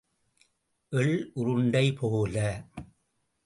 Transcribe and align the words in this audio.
எள் 0.89 1.31
உருண்டை 1.33 1.93
போல. 1.93 2.65